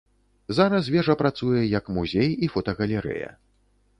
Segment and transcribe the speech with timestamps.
[0.59, 3.29] Зараз вежа працуе як музей і фотагалерэя.